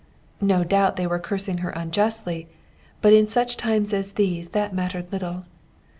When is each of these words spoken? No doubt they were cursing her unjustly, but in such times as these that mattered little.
No 0.41 0.63
doubt 0.63 0.95
they 0.95 1.05
were 1.05 1.19
cursing 1.19 1.59
her 1.59 1.69
unjustly, 1.69 2.47
but 3.01 3.13
in 3.13 3.27
such 3.27 3.55
times 3.55 3.93
as 3.93 4.13
these 4.13 4.49
that 4.49 4.73
mattered 4.73 5.11
little. 5.11 5.45